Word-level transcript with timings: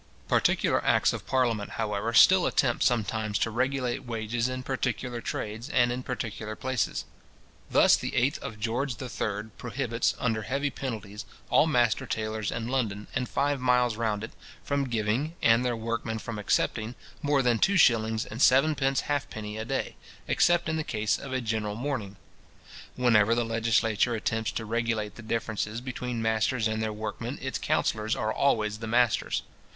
Particular 0.27 0.83
acts 0.83 1.13
of 1.13 1.27
parliament, 1.27 1.73
however, 1.73 2.11
still 2.11 2.47
attempt 2.47 2.81
sometimes 2.83 3.37
to 3.37 3.51
regulate 3.51 4.03
wages 4.03 4.49
in 4.49 4.63
particular 4.63 5.21
trades, 5.21 5.69
and 5.69 5.91
in 5.91 6.01
particular 6.01 6.55
places. 6.55 7.05
Thus 7.69 7.95
the 7.95 8.13
8th 8.13 8.39
of 8.39 8.59
George 8.59 8.99
III. 8.99 9.51
prohibits, 9.59 10.15
under 10.17 10.41
heavy 10.41 10.71
penalties, 10.71 11.25
all 11.51 11.67
master 11.67 12.07
tailors 12.07 12.49
in 12.49 12.67
London, 12.67 13.09
and 13.13 13.29
five 13.29 13.59
miles 13.61 13.95
round 13.95 14.23
it, 14.23 14.31
from 14.63 14.85
giving, 14.89 15.35
and 15.39 15.63
their 15.63 15.75
workmen 15.75 16.17
from 16.17 16.39
accepting, 16.39 16.95
more 17.21 17.43
than 17.43 17.59
two 17.59 17.77
shillings 17.77 18.25
and 18.25 18.41
sevenpence 18.41 19.01
halfpenny 19.01 19.55
a 19.59 19.65
day, 19.65 19.95
except 20.27 20.67
in 20.67 20.77
the 20.77 20.83
case 20.83 21.19
of 21.19 21.31
a 21.31 21.41
general 21.41 21.75
mourning. 21.75 22.15
Whenever 22.95 23.35
the 23.35 23.45
legislature 23.45 24.15
attempts 24.15 24.51
to 24.53 24.65
regulate 24.65 25.13
the 25.13 25.21
differences 25.21 25.79
between 25.79 26.23
masters 26.23 26.67
and 26.67 26.81
their 26.81 26.91
workmen, 26.91 27.37
its 27.39 27.59
counsellors 27.59 28.15
are 28.15 28.33
always 28.33 28.79
the 28.79 28.87
masters. 28.87 29.43